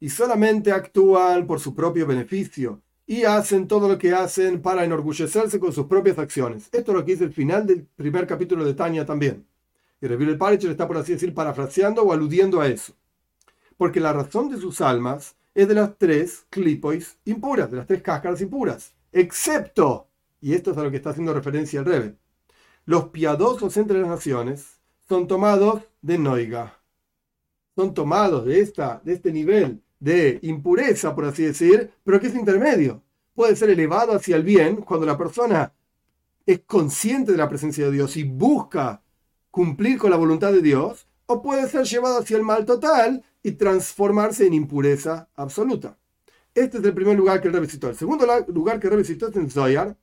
y 0.00 0.08
solamente 0.08 0.72
actúan 0.72 1.46
por 1.46 1.60
su 1.60 1.74
propio 1.74 2.06
beneficio 2.06 2.83
y 3.06 3.24
hacen 3.24 3.68
todo 3.68 3.88
lo 3.88 3.98
que 3.98 4.12
hacen 4.12 4.62
para 4.62 4.84
enorgullecerse 4.84 5.60
con 5.60 5.72
sus 5.72 5.86
propias 5.86 6.18
acciones. 6.18 6.68
Esto 6.72 6.92
es 6.92 6.98
lo 6.98 7.04
que 7.04 7.12
dice 7.12 7.24
el 7.24 7.32
final 7.32 7.66
del 7.66 7.84
primer 7.84 8.26
capítulo 8.26 8.64
de 8.64 8.74
Tania 8.74 9.04
también. 9.04 9.46
Y 10.00 10.06
Revil 10.06 10.30
el 10.30 10.38
Paricher 10.38 10.70
está, 10.70 10.86
por 10.86 10.96
así 10.96 11.12
decir, 11.12 11.34
parafraseando 11.34 12.02
o 12.02 12.12
aludiendo 12.12 12.60
a 12.60 12.66
eso. 12.66 12.94
Porque 13.76 14.00
la 14.00 14.12
razón 14.12 14.48
de 14.50 14.58
sus 14.58 14.80
almas 14.80 15.36
es 15.54 15.68
de 15.68 15.74
las 15.74 15.96
tres 15.98 16.46
clipois 16.50 17.18
impuras, 17.24 17.70
de 17.70 17.76
las 17.76 17.86
tres 17.86 18.02
cáscaras 18.02 18.40
impuras. 18.40 18.94
Excepto, 19.12 20.08
y 20.40 20.54
esto 20.54 20.72
es 20.72 20.78
a 20.78 20.82
lo 20.82 20.90
que 20.90 20.96
está 20.96 21.10
haciendo 21.10 21.32
referencia 21.32 21.80
el 21.80 21.86
Rebe, 21.86 22.16
los 22.86 23.08
piadosos 23.10 23.76
entre 23.76 24.00
las 24.00 24.08
naciones 24.08 24.80
son 25.08 25.26
tomados 25.26 25.82
de 26.02 26.18
Noiga 26.18 26.84
son 27.74 27.94
tomados 27.94 28.44
de, 28.44 28.60
esta, 28.60 29.00
de 29.04 29.14
este 29.14 29.32
nivel 29.32 29.82
de 30.04 30.38
impureza, 30.42 31.14
por 31.14 31.24
así 31.24 31.44
decir, 31.44 31.90
pero 32.04 32.20
que 32.20 32.26
es 32.26 32.34
intermedio. 32.34 33.02
Puede 33.34 33.56
ser 33.56 33.70
elevado 33.70 34.12
hacia 34.12 34.36
el 34.36 34.42
bien 34.42 34.76
cuando 34.76 35.06
la 35.06 35.16
persona 35.16 35.72
es 36.44 36.60
consciente 36.66 37.32
de 37.32 37.38
la 37.38 37.48
presencia 37.48 37.86
de 37.86 37.92
Dios 37.92 38.14
y 38.18 38.24
busca 38.24 39.02
cumplir 39.50 39.96
con 39.96 40.10
la 40.10 40.18
voluntad 40.18 40.52
de 40.52 40.60
Dios, 40.60 41.08
o 41.24 41.40
puede 41.40 41.66
ser 41.70 41.84
llevado 41.84 42.18
hacia 42.18 42.36
el 42.36 42.42
mal 42.42 42.66
total 42.66 43.24
y 43.42 43.52
transformarse 43.52 44.46
en 44.46 44.52
impureza 44.52 45.30
absoluta. 45.36 45.96
Este 46.54 46.78
es 46.78 46.84
el 46.84 46.92
primer 46.92 47.16
lugar 47.16 47.40
que 47.40 47.48
él 47.48 47.54
revisitó. 47.54 47.88
El 47.88 47.96
segundo 47.96 48.26
lugar 48.48 48.78
que 48.78 48.90
revisitó 48.90 49.28
es 49.28 49.36
en 49.36 49.48
Zoyar. 49.48 49.96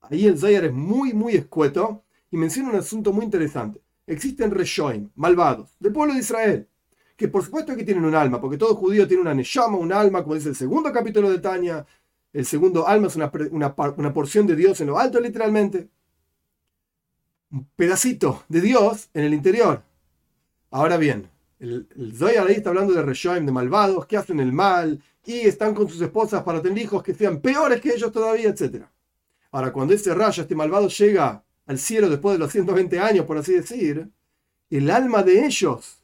Ahí 0.00 0.26
el 0.26 0.36
Zoyar 0.36 0.64
es 0.64 0.72
muy, 0.72 1.14
muy 1.14 1.36
escueto 1.36 2.02
y 2.32 2.36
menciona 2.36 2.70
un 2.70 2.76
asunto 2.76 3.12
muy 3.12 3.24
interesante. 3.24 3.80
Existen 4.08 4.50
Reshoim, 4.50 5.10
malvados, 5.14 5.76
del 5.78 5.92
pueblo 5.92 6.14
de 6.14 6.20
Israel, 6.20 6.68
que 7.24 7.28
por 7.28 7.42
supuesto 7.42 7.74
que 7.74 7.84
tienen 7.84 8.04
un 8.04 8.14
alma, 8.14 8.38
porque 8.38 8.58
todo 8.58 8.74
judío 8.74 9.08
tiene 9.08 9.22
una 9.22 9.32
neshama, 9.32 9.78
un 9.78 9.90
alma, 9.90 10.22
como 10.22 10.34
dice 10.34 10.50
el 10.50 10.54
segundo 10.54 10.92
capítulo 10.92 11.30
de 11.30 11.38
Tania. 11.38 11.86
El 12.34 12.44
segundo 12.44 12.86
alma 12.86 13.06
es 13.06 13.16
una, 13.16 13.32
una, 13.50 14.12
porción 14.12 14.46
de 14.46 14.54
Dios 14.54 14.78
en 14.82 14.88
lo 14.88 14.98
alto, 14.98 15.18
literalmente. 15.18 15.88
Un 17.50 17.64
pedacito 17.74 18.44
de 18.50 18.60
Dios 18.60 19.08
en 19.14 19.24
el 19.24 19.32
interior. 19.32 19.80
Ahora 20.70 20.98
bien, 20.98 21.30
el, 21.58 21.88
el 21.96 22.14
Zoyar 22.14 22.46
ahí 22.46 22.56
está 22.56 22.68
hablando 22.68 22.92
de 22.92 23.00
Reshoim, 23.00 23.46
de 23.46 23.52
malvados, 23.52 24.04
que 24.04 24.18
hacen 24.18 24.38
el 24.38 24.52
mal 24.52 25.02
y 25.24 25.46
están 25.46 25.74
con 25.74 25.88
sus 25.88 26.02
esposas 26.02 26.42
para 26.42 26.60
tener 26.60 26.76
hijos 26.76 27.02
que 27.02 27.14
sean 27.14 27.40
peores 27.40 27.80
que 27.80 27.94
ellos 27.94 28.12
todavía, 28.12 28.50
etc. 28.50 28.84
Ahora, 29.50 29.72
cuando 29.72 29.94
ese 29.94 30.12
rayo, 30.14 30.42
este 30.42 30.54
malvado, 30.54 30.88
llega 30.88 31.42
al 31.64 31.78
cielo 31.78 32.10
después 32.10 32.34
de 32.34 32.40
los 32.40 32.52
120 32.52 33.00
años, 33.00 33.24
por 33.24 33.38
así 33.38 33.54
decir, 33.54 34.10
el 34.68 34.90
alma 34.90 35.22
de 35.22 35.46
ellos 35.46 36.03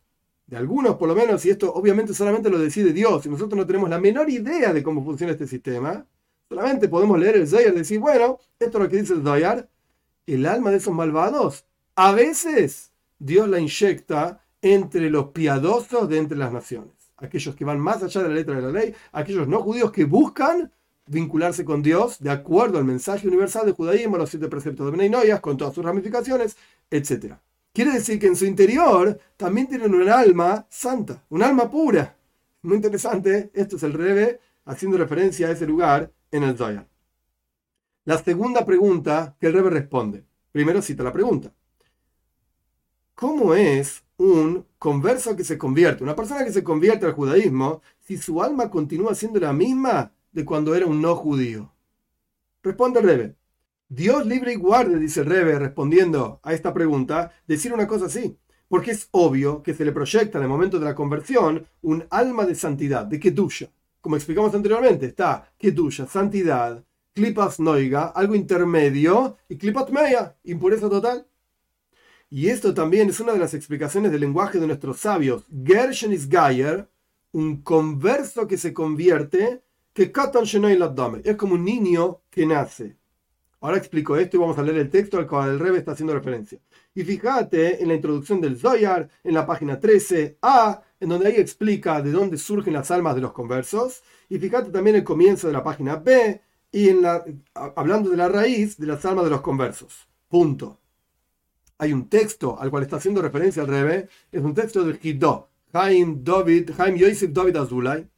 de 0.51 0.57
algunos 0.57 0.97
por 0.97 1.09
lo 1.09 1.15
menos, 1.15 1.47
y 1.47 1.51
esto 1.51 1.73
obviamente 1.73 2.13
solamente 2.13 2.51
lo 2.51 2.59
decide 2.59 2.93
Dios, 2.93 3.25
y 3.25 3.29
nosotros 3.29 3.57
no 3.57 3.67
tenemos 3.67 3.89
la 3.89 4.01
menor 4.01 4.29
idea 4.29 4.73
de 4.73 4.83
cómo 4.83 5.05
funciona 5.05 5.33
este 5.33 5.47
sistema, 5.47 6.05
solamente 6.49 6.89
podemos 6.89 7.17
leer 7.21 7.37
el 7.37 7.47
Zayar 7.47 7.73
y 7.73 7.79
decir, 7.79 8.01
bueno, 8.01 8.39
esto 8.59 8.79
es 8.79 8.85
lo 8.85 8.91
que 8.91 8.97
dice 8.97 9.15
el 9.15 9.23
Zayar, 9.23 9.69
el 10.27 10.47
alma 10.47 10.73
de 10.73 10.79
esos 10.79 10.93
malvados, 10.93 11.65
a 11.95 12.11
veces 12.13 12.91
Dios 13.21 13.49
la 13.49 13.61
inyecta 13.61 14.43
entre 14.61 15.09
los 15.09 15.29
piadosos 15.29 16.09
de 16.09 16.19
entre 16.19 16.37
las 16.37 16.53
naciones, 16.53 16.95
aquellos 17.17 17.55
que 17.55 17.65
van 17.65 17.79
más 17.79 18.03
allá 18.03 18.25
de 18.25 18.29
la 18.29 18.35
letra 18.35 18.57
de 18.57 18.63
la 18.63 18.71
ley, 18.73 18.95
aquellos 19.13 19.47
no 19.47 19.63
judíos 19.63 19.93
que 19.93 20.05
buscan 20.05 20.73
vincularse 21.07 21.65
con 21.65 21.81
Dios 21.81 22.19
de 22.19 22.31
acuerdo 22.31 22.79
al 22.79 22.85
mensaje 22.85 23.29
universal 23.29 23.67
de 23.67 23.73
judaísmo, 23.73 24.19
los 24.19 24.31
siete 24.31 24.49
preceptos 24.49 24.91
de 24.91 24.99
Benay 24.99 25.31
con 25.41 25.57
todas 25.57 25.75
sus 25.75 25.85
ramificaciones, 25.85 26.57
etcétera. 26.91 27.41
Quiere 27.73 27.93
decir 27.93 28.19
que 28.19 28.27
en 28.27 28.37
su 28.37 28.47
interior 28.47 29.19
también 29.37 29.69
tienen 29.69 29.95
un 29.95 30.09
alma 30.09 30.67
santa, 30.69 31.25
un 31.29 31.43
alma 31.43 31.71
pura. 31.71 32.17
Muy 32.63 32.77
interesante, 32.77 33.51
esto 33.55 33.77
es 33.77 33.83
el 33.85 33.93
Rebe 33.93 34.41
haciendo 34.65 34.99
referencia 34.99 35.47
a 35.47 35.53
ese 35.53 35.67
lugar 35.67 36.13
en 36.33 36.43
el 36.43 36.57
Zohar. 36.57 36.89
La 38.05 38.19
segunda 38.19 38.67
pregunta 38.67 39.37
que 39.39 39.47
el 39.47 39.53
Rebe 39.53 39.71
responde. 39.71 40.25
Primero 40.51 40.83
cita 40.83 41.05
la 41.05 41.13
pregunta. 41.13 41.53
¿Cómo 43.15 43.55
es 43.55 44.03
un 44.17 44.67
converso 44.79 45.37
que 45.37 45.45
se 45.45 45.57
convierte, 45.57 46.03
una 46.03 46.17
persona 46.17 46.45
que 46.45 46.53
se 46.53 46.65
convierte 46.65 47.07
al 47.07 47.13
judaísmo, 47.13 47.83
si 48.01 48.17
su 48.17 48.43
alma 48.43 48.69
continúa 48.69 49.15
siendo 49.15 49.39
la 49.39 49.53
misma 49.53 50.13
de 50.33 50.45
cuando 50.45 50.75
era 50.75 50.87
un 50.87 51.01
no 51.01 51.15
judío? 51.15 51.73
Responde 52.63 52.99
el 52.99 53.07
Rebe. 53.07 53.40
Dios 53.93 54.25
libre 54.25 54.53
y 54.53 54.57
guarde, 54.57 55.01
dice 55.01 55.23
el 55.23 55.27
Rebe, 55.27 55.59
respondiendo 55.59 56.39
a 56.45 56.55
esta 56.55 56.73
pregunta, 56.73 57.33
decir 57.49 57.73
una 57.73 57.89
cosa 57.89 58.07
así. 58.07 58.39
Porque 58.69 58.93
es 58.93 59.09
obvio 59.11 59.65
que 59.65 59.75
se 59.75 59.85
le 59.85 59.91
proyecta 59.91 60.39
en 60.39 60.45
el 60.45 60.49
momento 60.49 60.79
de 60.79 60.85
la 60.85 60.95
conversión 60.95 61.67
un 61.83 62.07
alma 62.09 62.47
de 62.47 62.55
santidad, 62.55 63.05
de 63.05 63.19
Kedusha. 63.19 63.69
Como 64.01 64.15
explicamos 64.15 64.55
anteriormente, 64.55 65.07
está 65.07 65.53
Kedusha, 65.59 66.07
santidad, 66.07 66.85
Klipas 67.13 67.59
Noiga, 67.59 68.07
algo 68.07 68.37
intermedio, 68.37 69.39
y 69.49 69.57
Klipat 69.57 69.91
Meya, 69.91 70.37
impureza 70.45 70.89
total. 70.89 71.27
Y 72.29 72.47
esto 72.47 72.73
también 72.73 73.09
es 73.09 73.19
una 73.19 73.33
de 73.33 73.41
las 73.41 73.55
explicaciones 73.55 74.13
del 74.13 74.21
lenguaje 74.21 74.61
de 74.61 74.69
nuestros 74.69 75.01
sabios. 75.01 75.47
Gershon 75.65 76.13
is 76.13 76.29
Gayer, 76.29 76.89
un 77.33 77.61
converso 77.63 78.47
que 78.47 78.57
se 78.57 78.73
convierte, 78.73 79.65
que 79.93 80.13
Katan 80.13 80.45
Es 81.25 81.35
como 81.35 81.55
un 81.55 81.65
niño 81.65 82.21
que 82.31 82.47
nace. 82.47 83.00
Ahora 83.61 83.77
explico 83.77 84.17
esto 84.17 84.37
y 84.37 84.41
vamos 84.41 84.59
a 84.59 84.63
leer 84.63 84.79
el 84.79 84.91
texto 84.91 85.19
al 85.19 85.27
cual 85.27 85.51
el 85.51 85.59
Rebbe 85.59 85.79
está 85.79 85.93
haciendo 85.93 86.15
referencia. 86.15 86.59
Y 86.95 87.03
fíjate 87.03 87.83
en 87.83 87.89
la 87.89 87.95
introducción 87.95 88.41
del 88.41 88.59
Zoyar, 88.59 89.09
en 89.23 89.35
la 89.35 89.47
página 89.47 89.79
13a, 89.79 90.81
en 90.99 91.09
donde 91.09 91.29
ahí 91.29 91.37
explica 91.37 92.01
de 92.01 92.11
dónde 92.11 92.39
surgen 92.39 92.73
las 92.73 92.91
almas 92.91 93.15
de 93.15 93.21
los 93.21 93.33
conversos. 93.33 94.03
Y 94.31 94.39
fíjate 94.39 94.71
también 94.71 94.97
el 94.97 95.05
comienzo 95.05 95.47
de 95.47 95.53
la 95.53 95.63
página 95.63 95.97
B, 95.97 96.41
y 96.73 96.89
en 96.89 97.03
la, 97.03 97.25
hablando 97.55 98.11
de 98.11 98.17
la 98.17 98.29
raíz 98.29 98.79
de 98.79 98.87
las 98.87 99.05
almas 99.05 99.25
de 99.25 99.31
los 99.31 99.41
conversos. 99.41 100.09
Punto. 100.29 100.79
Hay 101.79 101.93
un 101.93 102.09
texto 102.09 102.59
al 102.59 102.71
cual 102.71 102.85
está 102.85 102.97
haciendo 102.97 103.23
referencia 103.23 103.63
el 103.63 103.69
Rebbe, 103.69 104.09
es 104.31 104.43
un 104.43 104.55
texto 104.55 104.85
del 104.85 104.99
Hiddo, 105.03 105.49
Jaime 105.73 106.19
David, 106.23 106.71
Jaime 106.77 106.99
Yosef 106.99 107.31
David 107.33 107.57
Azulay, 107.57 108.09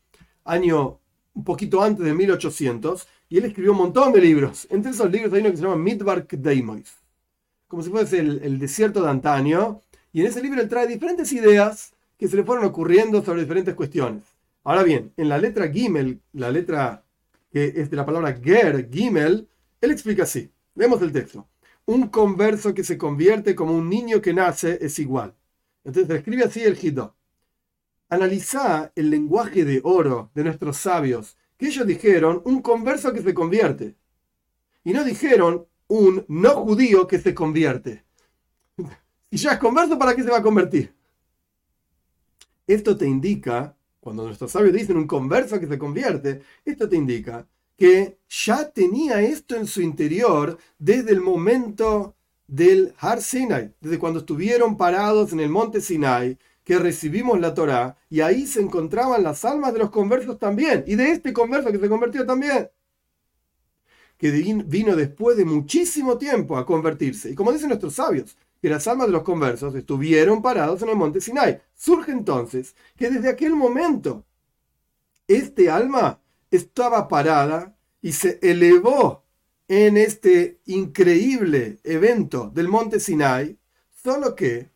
año 0.44 1.00
un 1.34 1.44
poquito 1.44 1.82
antes 1.82 2.04
de 2.04 2.12
1800, 2.12 3.08
y 3.32 3.38
él 3.38 3.46
escribió 3.46 3.72
un 3.72 3.78
montón 3.78 4.12
de 4.12 4.20
libros. 4.20 4.66
Entre 4.68 4.90
esos 4.90 5.10
libros 5.10 5.32
hay 5.32 5.40
uno 5.40 5.50
que 5.50 5.56
se 5.56 5.62
llama 5.62 5.76
Midbark 5.76 6.28
Deimois, 6.32 6.92
como 7.66 7.82
si 7.82 7.88
fuese 7.88 8.18
el, 8.18 8.42
el 8.44 8.58
desierto 8.58 9.02
de 9.02 9.08
antaño, 9.08 9.80
y 10.12 10.20
en 10.20 10.26
ese 10.26 10.42
libro 10.42 10.60
él 10.60 10.68
trae 10.68 10.86
diferentes 10.86 11.32
ideas 11.32 11.94
que 12.18 12.28
se 12.28 12.36
le 12.36 12.44
fueron 12.44 12.66
ocurriendo 12.66 13.24
sobre 13.24 13.40
diferentes 13.40 13.74
cuestiones. 13.74 14.24
Ahora 14.64 14.82
bien, 14.82 15.14
en 15.16 15.30
la 15.30 15.38
letra 15.38 15.72
Gimel, 15.72 16.20
la 16.34 16.50
letra 16.50 17.04
que 17.50 17.72
es 17.74 17.88
de 17.88 17.96
la 17.96 18.04
palabra 18.04 18.34
Ger, 18.34 18.90
Gimel, 18.92 19.48
él 19.80 19.90
explica 19.90 20.24
así. 20.24 20.50
Vemos 20.74 21.00
el 21.00 21.12
texto. 21.12 21.48
Un 21.86 22.08
converso 22.08 22.74
que 22.74 22.84
se 22.84 22.98
convierte 22.98 23.54
como 23.54 23.72
un 23.72 23.88
niño 23.88 24.20
que 24.20 24.34
nace 24.34 24.76
es 24.82 24.98
igual. 24.98 25.34
Entonces 25.84 26.14
escribe 26.14 26.44
así 26.44 26.60
el 26.60 26.76
Hiddo. 26.78 27.16
Analiza 28.10 28.92
el 28.94 29.08
lenguaje 29.08 29.64
de 29.64 29.80
oro 29.82 30.30
de 30.34 30.44
nuestros 30.44 30.76
sabios, 30.76 31.38
que 31.62 31.69
ellos 31.69 31.87
dijeron 31.87 32.42
un 32.45 32.61
converso 32.61 33.12
que 33.12 33.23
se 33.23 33.33
convierte. 33.33 33.95
Y 34.83 34.92
no 34.92 35.04
dijeron 35.04 35.64
un 35.87 36.25
no 36.26 36.57
judío 36.57 37.07
que 37.07 37.21
se 37.21 37.35
convierte. 37.35 38.04
Si 39.31 39.38
ya 39.38 39.52
es 39.52 39.59
converso, 39.59 39.97
¿para 39.99 40.14
qué 40.14 40.23
se 40.23 40.31
va 40.31 40.38
a 40.38 40.42
convertir? 40.42 40.92
Esto 42.66 42.97
te 42.99 43.07
indica 43.07 43.75
cuando 44.00 44.26
nuestros 44.26 44.50
sabios 44.50 44.75
dicen 44.75 44.97
un 44.97 45.07
converso 45.07 45.59
que 45.59 45.69
se 45.69 45.78
convierte, 45.78 46.42
esto 46.64 46.87
te 46.87 46.97
indica 46.97 47.47
que 47.76 48.19
ya 48.28 48.69
tenía 48.71 49.23
esto 49.23 49.54
en 49.57 49.66
su 49.66 49.81
interior 49.81 50.59
desde 50.78 51.12
el 51.12 51.23
momento 51.23 52.14
del 52.47 52.92
Har 52.99 53.23
Sinai, 53.23 53.73
desde 53.81 53.99
cuando 53.99 54.19
estuvieron 54.19 54.76
parados 54.76 55.33
en 55.33 55.40
el 55.40 55.49
monte 55.49 55.81
Sinai, 55.81 56.37
que 56.64 56.78
recibimos 56.78 57.40
la 57.40 57.54
Torá, 57.54 57.97
y 58.09 58.21
ahí 58.21 58.47
se 58.47 58.61
encontraban 58.61 59.23
las 59.23 59.45
almas 59.45 59.73
de 59.73 59.81
los 59.81 59.90
conversos 59.90 60.38
también, 60.38 60.85
y 60.87 60.95
de 60.95 61.11
este 61.11 61.33
converso 61.33 61.73
que 61.73 61.78
se 61.78 61.88
convirtió 61.88 62.25
también, 62.25 62.71
que 64.16 64.31
vino 64.31 64.95
después 64.95 65.37
de 65.37 65.45
muchísimo 65.45 66.16
tiempo 66.19 66.57
a 66.57 66.64
convertirse. 66.64 67.31
Y 67.31 67.35
como 67.35 67.52
dicen 67.52 67.69
nuestros 67.69 67.95
sabios, 67.95 68.37
que 68.62 68.69
las 68.69 68.87
almas 68.87 69.09
de 69.09 69.12
los 69.12 69.25
conversos 69.25 69.75
estuvieron 69.75 70.40
parados 70.40 70.81
en 70.83 70.90
el 70.90 70.97
monte 70.97 71.21
Sinai. 71.21 71.61
Surge 71.75 72.12
entonces 72.12 72.76
que 72.97 73.11
desde 73.11 73.28
aquel 73.28 73.57
momento 73.57 74.25
este 75.26 75.69
alma 75.69 76.21
estaba 76.49 77.09
parada 77.09 77.76
y 78.00 78.12
se 78.12 78.38
elevó 78.40 79.25
en 79.66 79.97
este 79.97 80.61
increíble 80.66 81.78
evento 81.83 82.52
del 82.54 82.69
monte 82.69 83.00
Sinai, 83.00 83.59
solo 84.04 84.37
que 84.37 84.71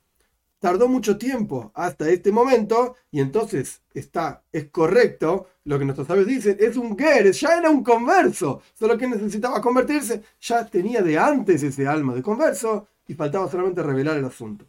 tardó 0.67 0.89
mucho 0.89 1.17
tiempo 1.17 1.71
hasta 1.77 2.09
este 2.09 2.33
momento 2.33 2.97
y 3.13 3.21
entonces 3.21 3.83
está, 3.95 4.43
es 4.51 4.69
correcto 4.69 5.47
lo 5.63 5.79
que 5.79 5.85
nuestros 5.85 6.09
sabios 6.09 6.27
dicen, 6.27 6.57
es 6.59 6.77
un 6.77 6.99
Geres, 6.99 7.41
ya 7.41 7.57
era 7.57 7.71
un 7.71 7.85
converso, 7.85 8.63
solo 8.75 8.99
que 8.99 9.07
necesitaba 9.07 9.61
convertirse, 9.61 10.25
ya 10.41 10.67
tenía 10.67 11.03
de 11.03 11.17
antes 11.21 11.63
ese 11.63 11.87
alma 11.87 12.17
de 12.17 12.23
converso 12.23 12.89
y 13.07 13.15
faltaba 13.15 13.49
solamente 13.49 13.81
revelar 13.81 14.17
el 14.17 14.25
asunto. 14.25 14.67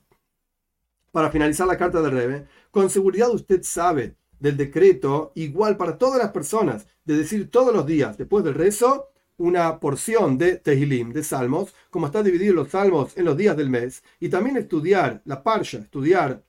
Para 1.12 1.32
finalizar 1.32 1.66
la 1.66 1.80
carta 1.80 2.00
del 2.00 2.12
Rebe, 2.12 2.46
con 2.70 2.92
seguridad 2.92 3.32
usted 3.32 3.64
sabe 3.64 4.18
del 4.40 4.56
decreto 4.56 5.32
igual 5.34 5.78
para 5.78 5.98
todas 5.98 6.20
las 6.20 6.30
personas 6.30 6.86
de 7.06 7.18
decir 7.18 7.50
todos 7.50 7.74
los 7.74 7.88
días 7.88 8.20
después 8.20 8.44
del 8.44 8.54
rezo 8.54 9.10
una 9.38 9.80
porción 9.80 10.38
de 10.38 10.58
Tehilim, 10.58 11.14
de 11.14 11.24
salmos, 11.24 11.74
como 11.90 12.08
está 12.08 12.24
dividido 12.24 12.54
los 12.54 12.70
salmos 12.70 13.18
en 13.18 13.26
los 13.26 13.38
días 13.38 13.56
del 13.56 13.70
mes, 13.70 14.04
y 14.20 14.30
también 14.30 14.58
estudiar 14.58 15.22
la 15.26 15.44
parsha, 15.44 15.80
estudiar 15.80 16.44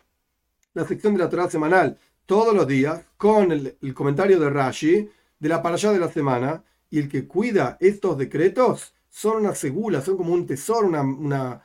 la 0.74 0.86
sección 0.86 1.14
de 1.14 1.20
la 1.20 1.28
Torah 1.28 1.50
semanal 1.50 1.98
todos 2.26 2.54
los 2.54 2.66
días 2.66 3.04
con 3.16 3.52
el, 3.52 3.76
comentario 3.94 4.38
de 4.40 4.50
Rashi 4.50 5.08
de 5.38 5.48
la 5.48 5.62
parsha 5.62 5.92
de 5.92 5.98
la 5.98 6.10
semana, 6.10 6.64
y 6.90 6.98
el 6.98 7.08
que 7.08 7.26
cuida 7.26 7.76
estos 7.80 8.16
decretos 8.16 8.94
son 9.10 9.38
una 9.38 9.54
segula, 9.54 10.00
son 10.00 10.16
como 10.16 10.32
un 10.32 10.46
tesoro, 10.46 10.88
una 10.88 11.62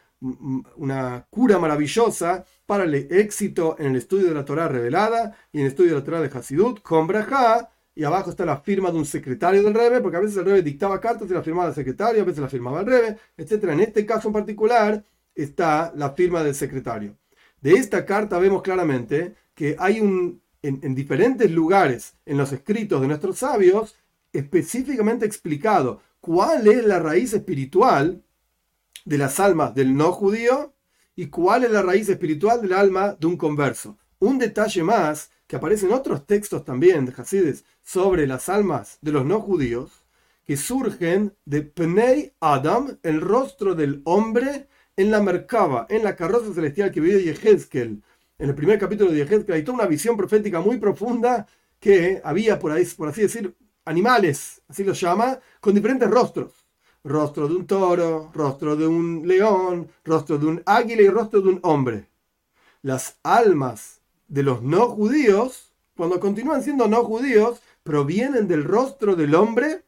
una 0.77 1.27
cura 1.29 1.59
maravillosa 1.59 2.45
para 2.65 2.85
el 2.85 2.93
éxito 2.95 3.75
en 3.77 3.87
el 3.87 3.97
estudio 3.97 4.27
de 4.29 4.33
la 4.33 4.45
Torah 4.45 4.67
revelada 4.67 5.35
y 5.51 5.59
en 5.59 5.65
el 5.65 5.71
estudio 5.71 5.91
de 5.91 5.99
la 5.99 6.03
Torah 6.03 6.21
de 6.21 6.37
Hasidut 6.37 6.81
con 6.81 7.07
Braja. 7.07 7.69
Y 7.95 8.03
abajo 8.03 8.31
está 8.31 8.45
la 8.45 8.57
firma 8.57 8.91
de 8.91 8.97
un 8.97 9.05
secretario 9.05 9.61
del 9.61 9.73
Rebe, 9.73 10.01
porque 10.01 10.17
a 10.17 10.19
veces 10.19 10.37
el 10.37 10.45
Rebe 10.45 10.61
dictaba 10.63 10.99
cartas 10.99 11.29
y 11.29 11.33
la 11.33 11.43
firmaba 11.43 11.69
el 11.69 11.75
secretario, 11.75 12.23
a 12.23 12.25
veces 12.25 12.41
la 12.41 12.49
firmaba 12.49 12.79
el 12.79 12.87
Rebe, 12.87 13.17
etc. 13.37 13.63
En 13.65 13.81
este 13.81 14.05
caso 14.05 14.29
en 14.29 14.33
particular 14.33 15.03
está 15.35 15.93
la 15.95 16.11
firma 16.11 16.43
del 16.43 16.55
secretario. 16.55 17.15
De 17.61 17.73
esta 17.73 18.05
carta 18.05 18.39
vemos 18.39 18.61
claramente 18.61 19.35
que 19.53 19.75
hay 19.79 19.99
un, 19.99 20.41
en, 20.61 20.79
en 20.81 20.95
diferentes 20.95 21.49
lugares 21.51 22.15
en 22.25 22.37
los 22.37 22.51
escritos 22.51 22.99
de 23.01 23.07
nuestros 23.07 23.37
sabios, 23.37 23.95
específicamente 24.33 25.25
explicado 25.25 26.01
cuál 26.19 26.67
es 26.67 26.83
la 26.85 26.99
raíz 26.99 27.33
espiritual 27.33 28.23
de 29.05 29.17
las 29.17 29.39
almas 29.39 29.75
del 29.75 29.95
no 29.95 30.11
judío 30.11 30.73
y 31.15 31.27
cuál 31.27 31.63
es 31.63 31.71
la 31.71 31.81
raíz 31.81 32.09
espiritual 32.09 32.61
del 32.61 32.73
alma 32.73 33.15
de 33.19 33.27
un 33.27 33.37
converso. 33.37 33.97
Un 34.19 34.39
detalle 34.39 34.83
más 34.83 35.29
que 35.47 35.55
aparece 35.55 35.85
en 35.85 35.93
otros 35.93 36.25
textos 36.25 36.65
también 36.65 37.05
de 37.05 37.13
Hasides 37.15 37.65
sobre 37.81 38.27
las 38.27 38.49
almas 38.49 38.97
de 39.01 39.11
los 39.11 39.25
no 39.25 39.39
judíos, 39.41 40.03
que 40.45 40.57
surgen 40.57 41.33
de 41.45 41.61
Pnei 41.61 42.33
Adam, 42.39 42.97
el 43.03 43.21
rostro 43.21 43.75
del 43.75 44.01
hombre, 44.05 44.67
en 44.95 45.09
la 45.09 45.21
Merkaba, 45.21 45.87
en 45.89 46.03
la 46.03 46.15
carroza 46.15 46.53
celestial 46.53 46.91
que 46.91 47.01
vive 47.01 47.23
Yehezkel. 47.23 48.03
En 48.37 48.49
el 48.49 48.55
primer 48.55 48.77
capítulo 48.77 49.11
de 49.11 49.17
Yehezkel 49.17 49.55
hay 49.55 49.63
toda 49.63 49.79
una 49.79 49.87
visión 49.87 50.17
profética 50.17 50.59
muy 50.59 50.77
profunda 50.77 51.47
que 51.79 52.21
había, 52.23 52.59
por, 52.59 52.71
ahí, 52.71 52.85
por 52.85 53.09
así 53.09 53.21
decir, 53.21 53.55
animales, 53.85 54.61
así 54.67 54.83
los 54.83 54.99
llama, 54.99 55.39
con 55.59 55.73
diferentes 55.73 56.09
rostros 56.09 56.63
rostro 57.03 57.47
de 57.47 57.55
un 57.55 57.67
toro, 57.67 58.31
rostro 58.33 58.75
de 58.75 58.87
un 58.87 59.27
león, 59.27 59.89
rostro 60.05 60.37
de 60.37 60.45
un 60.45 60.63
águila 60.65 61.01
y 61.01 61.09
rostro 61.09 61.41
de 61.41 61.49
un 61.49 61.59
hombre. 61.63 62.07
Las 62.81 63.19
almas 63.23 64.01
de 64.27 64.43
los 64.43 64.61
no 64.61 64.89
judíos, 64.89 65.71
cuando 65.95 66.19
continúan 66.19 66.63
siendo 66.63 66.87
no 66.87 67.03
judíos, 67.03 67.61
provienen 67.83 68.47
del 68.47 68.63
rostro 68.63 69.15
del 69.15 69.35
hombre, 69.35 69.83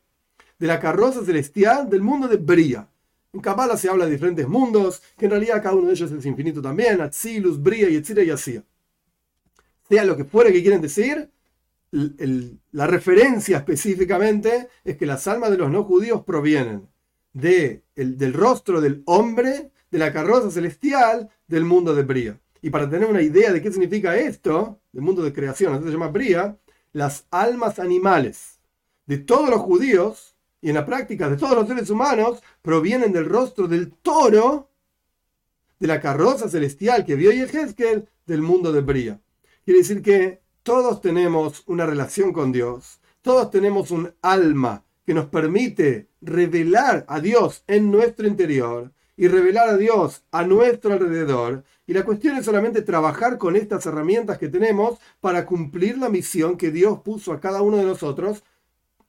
de 0.60 0.68
la 0.68 0.80
carroza 0.80 1.24
celestial, 1.26 1.90
del 1.90 2.02
mundo 2.02 2.28
de 2.28 2.38
Bria. 2.38 2.88
En 3.34 3.42
Kabbalah 3.42 3.78
se 3.78 3.90
habla 3.90 4.06
de 4.06 4.12
diferentes 4.12 4.48
mundos, 4.48 5.02
que 5.18 5.26
en 5.26 5.32
realidad 5.32 5.62
cada 5.62 5.76
uno 5.76 5.88
de 5.88 5.94
ellos 5.94 6.12
es 6.12 6.26
infinito 6.26 6.62
también, 6.62 7.02
Atzilus, 7.02 7.62
Bria, 7.62 7.90
y 7.90 8.02
y 8.02 8.30
así. 8.30 8.62
Sea 9.90 10.06
lo 10.06 10.16
que 10.16 10.24
fuera 10.24 10.52
que 10.52 10.62
quieren 10.62 10.82
decir, 10.82 11.30
la 11.92 12.88
referencia 12.88 13.58
específicamente 13.58 14.70
es 14.84 14.98
que 14.98 15.06
las 15.06 15.28
almas 15.28 15.52
de 15.52 15.58
los 15.58 15.70
no 15.70 15.84
judíos 15.84 16.24
provienen 16.26 16.88
de 17.34 17.84
el, 17.96 18.18
del 18.18 18.34
rostro 18.34 18.82
del 18.82 19.04
hombre, 19.06 19.72
de 19.92 20.00
la 20.00 20.12
carroza 20.12 20.52
celestial, 20.52 21.30
del 21.48 21.66
mundo 21.66 21.94
de 21.94 22.04
Bría. 22.04 22.40
Y 22.66 22.72
para 22.72 22.90
tener 22.90 23.08
una 23.08 23.22
idea 23.22 23.54
de 23.54 23.62
qué 23.62 23.72
significa 23.72 24.18
esto, 24.18 24.80
del 24.92 25.04
mundo 25.04 25.22
de 25.22 25.32
creación, 25.32 25.76
así 25.76 25.84
se 25.84 25.92
llama 25.92 26.08
Bría, 26.08 26.58
las 26.94 27.28
almas 27.30 27.78
animales 27.78 28.60
de 29.06 29.20
todos 29.20 29.52
los 29.52 29.62
judíos 29.62 30.36
y 30.62 30.70
en 30.70 30.74
la 30.74 30.84
práctica 30.84 31.30
de 31.30 31.38
todos 31.38 31.56
los 31.56 31.68
seres 31.68 31.92
humanos 31.92 32.42
provienen 32.64 33.14
del 33.14 33.30
rostro 33.30 33.68
del 33.68 33.92
toro 33.92 34.72
de 35.78 35.86
la 35.86 36.02
carroza 36.02 36.50
celestial 36.50 37.06
que 37.06 37.14
vio 37.14 37.32
Yehezkel 37.32 38.10
del 38.26 38.42
mundo 38.42 38.72
de 38.72 38.82
Bría. 38.82 39.22
Quiere 39.64 39.82
decir 39.82 40.02
que 40.02 40.42
todos 40.64 41.02
tenemos 41.02 41.62
una 41.68 41.86
relación 41.86 42.34
con 42.34 42.52
Dios, 42.52 43.00
todos 43.22 43.52
tenemos 43.52 43.92
un 43.92 44.12
alma 44.24 44.84
que 45.06 45.14
nos 45.14 45.28
permite 45.28 46.08
revelar 46.20 47.06
a 47.08 47.20
Dios 47.20 47.64
en 47.68 47.92
nuestro 47.92 48.26
interior 48.26 48.92
y 49.18 49.28
revelar 49.28 49.70
a 49.70 49.78
Dios 49.78 50.24
a 50.32 50.44
nuestro 50.44 50.94
alrededor. 50.94 51.64
Y 51.88 51.94
la 51.94 52.04
cuestión 52.04 52.38
es 52.38 52.46
solamente 52.46 52.82
trabajar 52.82 53.38
con 53.38 53.56
estas 53.56 53.86
herramientas 53.86 54.38
que 54.38 54.50
tenemos 54.50 55.00
para 55.22 55.46
cumplir 55.46 55.98
la 55.98 56.10
misión 56.10 56.58
que 56.58 56.72
Dios 56.72 57.00
puso 57.02 57.32
a 57.32 57.40
cada 57.40 57.62
uno 57.62 57.78
de 57.78 57.86
nosotros 57.86 58.44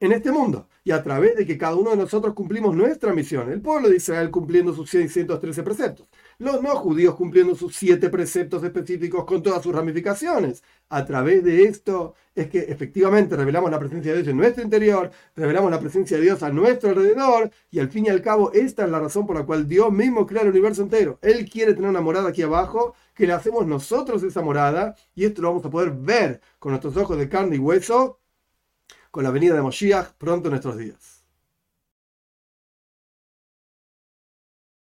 en 0.01 0.13
este 0.13 0.31
mundo. 0.31 0.69
Y 0.85 0.93
a 0.93 1.03
través 1.03 1.37
de 1.37 1.47
que 1.47 1.59
cada 1.59 1.75
uno 1.75 1.91
de 1.91 1.97
nosotros 1.97 2.35
cumplimos 2.35 2.75
nuestra 2.75 3.13
misión. 3.13 3.51
El 3.51 3.61
pueblo 3.61 3.89
de 3.89 3.97
Israel 3.97 4.31
cumpliendo 4.31 4.75
sus 4.75 4.91
613 4.91 5.63
preceptos. 5.63 6.09
Los 6.39 6.63
no 6.63 6.77
judíos 6.77 7.15
cumpliendo 7.15 7.55
sus 7.55 7.75
siete 7.75 8.09
preceptos 8.11 8.63
específicos 8.63 9.25
con 9.25 9.43
todas 9.43 9.63
sus 9.63 9.75
ramificaciones. 9.75 10.63
A 10.89 11.05
través 11.05 11.43
de 11.43 11.65
esto 11.65 12.15
es 12.35 12.49
que 12.49 12.59
efectivamente 12.59 13.35
revelamos 13.37 13.71
la 13.71 13.79
presencia 13.79 14.13
de 14.13 14.19
Dios 14.19 14.29
en 14.29 14.37
nuestro 14.37 14.63
interior, 14.63 15.11
revelamos 15.35 15.71
la 15.71 15.81
presencia 15.81 16.19
de 16.19 16.23
Dios 16.25 16.43
a 16.43 16.51
nuestro 16.51 16.91
alrededor 16.91 17.51
y 17.71 17.81
al 17.81 17.89
fin 17.89 18.07
y 18.07 18.11
al 18.11 18.23
cabo 18.23 18.53
esta 18.53 18.85
es 18.85 18.91
la 18.91 19.01
razón 19.01 19.27
por 19.27 19.37
la 19.37 19.47
cual 19.47 19.67
Dios 19.67 19.91
mismo 19.91 20.27
crea 20.27 20.43
el 20.43 20.51
universo 20.51 20.83
entero. 20.83 21.19
Él 21.23 21.49
quiere 21.51 21.75
tener 21.75 21.89
una 21.89 22.03
morada 22.03 22.29
aquí 22.29 22.43
abajo, 22.43 22.95
que 23.15 23.27
le 23.27 23.33
hacemos 23.33 23.67
nosotros 23.67 24.23
esa 24.23 24.43
morada 24.43 24.95
y 25.15 25.25
esto 25.25 25.41
lo 25.43 25.49
vamos 25.49 25.65
a 25.65 25.71
poder 25.71 25.91
ver 25.93 26.41
con 26.59 26.73
nuestros 26.73 26.97
ojos 26.99 27.17
de 27.17 27.29
carne 27.29 27.57
y 27.57 27.59
hueso 27.59 28.21
con 29.17 29.25
la 29.25 29.31
venida 29.31 29.55
de 29.55 29.63
Moshiach 29.63 30.11
pronto 30.19 30.49
en 30.49 30.51
nuestros 30.51 30.77
días. 30.77 31.16